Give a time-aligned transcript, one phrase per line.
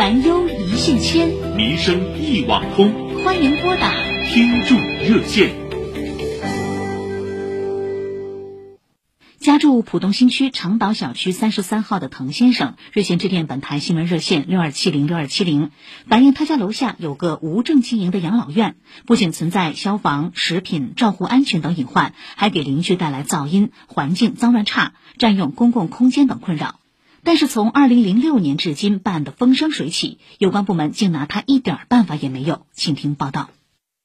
[0.00, 3.22] 烦忧一线牵，民生一网通。
[3.22, 3.92] 欢迎拨打
[4.24, 4.74] 天助
[5.06, 5.50] 热线。
[9.38, 15.70] 家住浦东新区长岛小区三十三号的滕先生日前致电本台新闻热线六二七零六二七零，
[16.08, 26.79] 反映他家楼下有个无证经营的养老院，不仅存在消防、食品、照护安全等隐患，还给邻居带来噪音、环境脏乱差、占用公共空间等困扰。
[27.22, 32.66] 但是从二零零六年至今办得风生水起，有关部门竟拿他一点办法也没有。
[32.72, 33.50] 请听报道。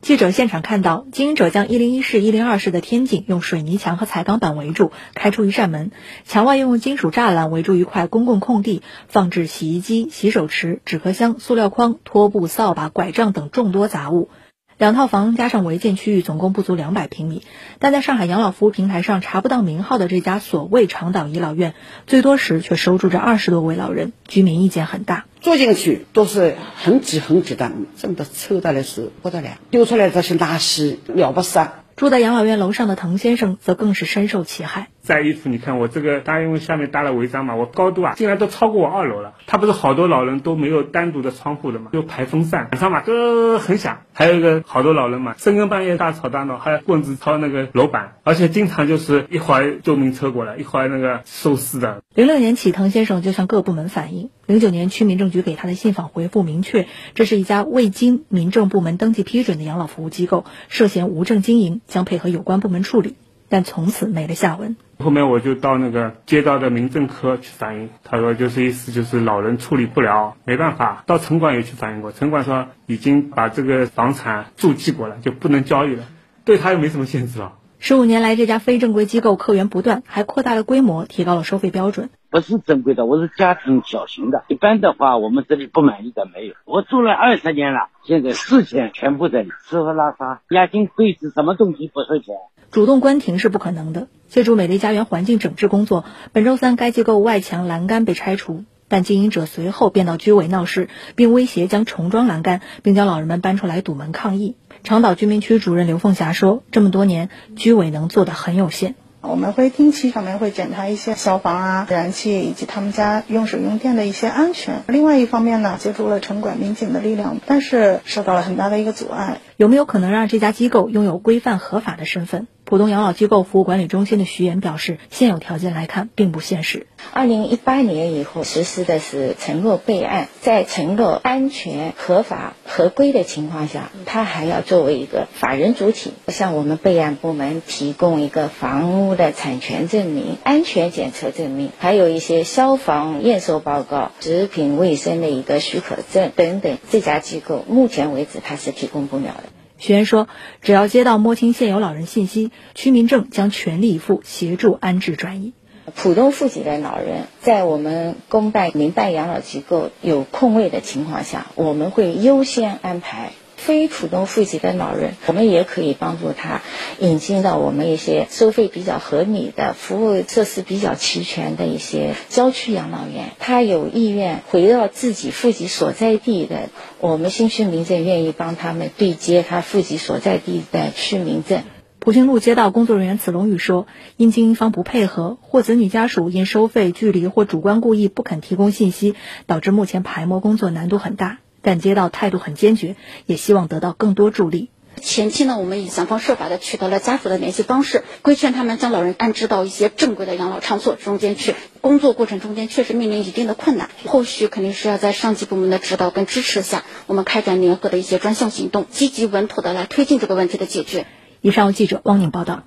[0.00, 5.90] 记者现场看到，经营者将一零一室、一零二室的天井用水泥墙和彩钢板围住，开出一扇门，
[6.24, 14.30] 墙外用金属栅栏围住一块公共空地，放置洗衣机、洗手池、纸壳箱、塑料筐、拖布、扫把、拐杖等众多杂物。
[14.78, 17.42] 两套房加上违建区域，总共不足两百平米。
[17.80, 21.74] 但在上海养老服务平台上查不到名号的这家所谓长岛颐老院，
[22.06, 25.26] 最多时却收住着二十多位老人，居民意见很大。
[25.40, 31.72] 住进去都是很挤很挤的，真的臭的来是不得了，丢出来这些垃圾了不得。
[31.98, 34.86] 住在养老院楼上的滕先生则更是深受其害。
[35.02, 39.34] 再一次，你看我这个，当然因为下面搭了违章嘛，我高度啊，竟然都超过我二楼了。
[39.48, 44.02] 他不是好多老人都没有单独的窗户的嘛，就排风扇，晚上嘛都很响。
[44.12, 52.04] 还有一个好多老人嘛，深更半夜大吵大闹，还要棍子敲那个楼板，而且经常就是一会儿救命车过来，一会儿那个收尸的。
[52.14, 54.30] 零六年起，滕先生就向各部门反映。
[54.46, 63.16] 零九年，区民政局给他的信访回复明确，这是一家未经民政部门登记批准的养老服务机构，涉嫌无证经营，将配合有关部门处理。
[63.50, 64.76] 但从此没了下文。
[64.98, 71.02] 后面我就到那个街道的民政科去反映，他说就是意思就是老人处理不了，没办法。
[71.06, 76.04] 到城管也去反映过，城管说已经把这个房产注记过了，就不能交易了，
[76.44, 77.54] 对他又没什么限制了。
[77.80, 82.10] 十五年来，这家非正规机构客源不断，还扩大了规模，提高了收费标准。
[82.28, 84.42] 不是正规的，我是家庭小型的。
[84.48, 86.54] 一般的话，我们这里不满意的没有。
[86.64, 92.34] 我住了二十年了，现在四千全部这里吃喝拉撒，押金费是什么东西不收钱？
[92.72, 94.08] 主动关停是不可能的。
[94.26, 104.56] 借助美丽家园环境整治工作，本周三该机构外墙栏杆被拆除，但经营者随后便到居委闹事，并威胁将重装栏杆，并将老人们搬出来堵门抗议。
[104.84, 114.84] 长岛居民区主任刘凤霞说：“这么多年，居委能做的很有限。”我们会定期上面会检查一些消防啊、燃气以及他们家用水用电的一些安全。
[114.86, 119.40] 另外一方面呢，借助了城管民警的力量，但是受到了很大的一个阻碍。
[119.56, 122.46] 有没有可能让这家机构拥有规范合法的身份？
[122.68, 126.86] 浦东养老机构服务管理中心的徐岩表示，现有条件来看并不现实。
[127.14, 146.76] 二零一八年以后实施的是承诺备案，在承诺安全、合法、合规的情况下，他还要作为一个法人主体，向我们备案部门提供一个房屋的产权证明、安全检测证明，还有一些消防验收报告、食品卫生的一个许可证等等。
[146.90, 149.57] 这家机构目前为止它是提供不了的。
[149.78, 150.28] 学员说
[150.60, 155.52] ：“只要接到摸清现有老人信息，区民政将全力以赴协助安置转移。
[155.94, 166.62] 浦东富集的老人在我们公办、民办养老机构有空位的情况下，我们会优先安排。”非浦东户籍的老人，我们也可以帮助他
[167.00, 173.32] 引进到我们一些收费比较合理的、服务设施比较齐全的一些郊区养老院。
[173.38, 176.70] 他有意愿回到自己户籍所在地的，
[177.00, 181.62] 我们新区民政愿意帮他们对接他户籍所在地的区民证。
[181.98, 183.86] 普兴路街道工作人员子龙宇说
[184.16, 189.14] ：“因经营方不配合，或子女家属因收费、距离或主观故意不肯提供信息，
[189.46, 192.96] 导致目前排摸工作难度很大。”但街道态度很坚决，
[193.26, 194.70] 也希望得到更多助力。
[195.02, 201.54] 前期呢，我们已想方设法的取得了家属的联系方式，规劝他们将老人安置到一些正规的养老场所中间去。
[201.82, 211.06] 工作过程中间确实面临一定的困难，后续肯定是要在上级部门的指导跟支持下，我们开展联合的一些专项行动，积极稳妥的来推进这个问题的解决。
[211.42, 212.62] 以上由记者汪宁报道。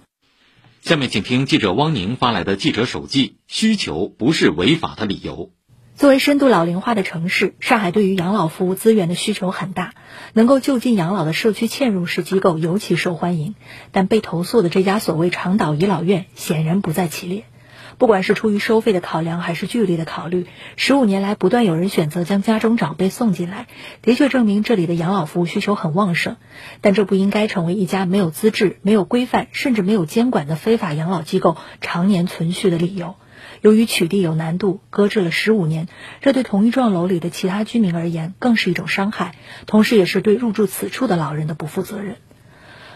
[0.83, 5.49] 下面请听记者汪宁发来的记者手记：需求不是违法的理由。
[6.01, 9.93] 作为深度老龄化的城市，上海对于养老服务资源的需求很大，
[10.33, 13.53] 能够就近养老的社区嵌入式机构尤其受欢迎。
[13.91, 17.43] 但被投诉的这家所谓长岛养老院显然不在其列。
[17.99, 23.67] 不管是出于收费的考量，还是距离的考虑，十五年来不断有人选择将家中长辈送进来，
[24.01, 26.37] 的确证明这里的养老服务需求很旺盛。
[26.81, 33.17] 但这不应该成为一家没有资质、没有规范，甚至没有监管的非法养老机构常年存续的理由。
[33.61, 35.87] 由于取缔有难度，搁置了十五年，
[36.21, 39.35] 这对同一幢楼里的其他居民而言更是一种伤害，
[39.65, 42.15] 同时也是对入住此处的老人的不负责任。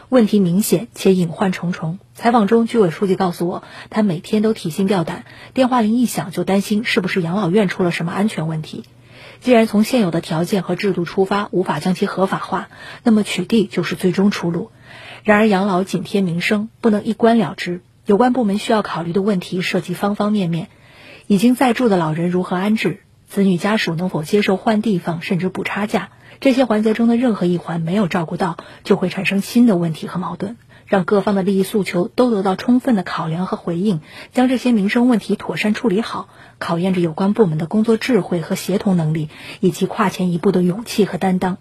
[0.10, 1.98] 问题明显且隐患重重。
[2.14, 8.84] 采访中，居委书记告诉我，他每天都提心吊胆，电话铃一响就担心是不是养老院出了什么安全问题。
[9.42, 12.70] 既然从现有的条件和制度出发，无法将其合法化，
[13.04, 14.72] 那么取缔就是最终出路。
[15.24, 17.82] 然而，养老紧贴民生，不能一关了之。
[18.06, 20.68] 有关部门需要考虑的问题涉及方方面面：
[21.26, 26.10] 已经在住的老人如何安置，子女家属能否接受换地方甚至补差价，
[26.40, 30.56] 这些环节中的任何一环没有照顾到，就会产生新的问题和矛盾。
[30.86, 36.30] 让各方的利益诉求都得到充分的考量和回应，将这些民生问题妥善处理好，
[36.60, 39.30] 考验着有关部门的工作智慧和协同能力，
[39.62, 41.58] 以及跨前一步的勇气和担当。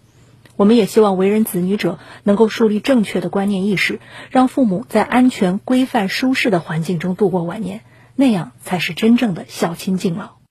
[0.57, 7.81] 我们也希望为人子女者能够树立正确的观念意识，让父母在安全、规范、舒适的环境中度过晚年，
[8.15, 10.44] 那样才是真正的孝亲敬老。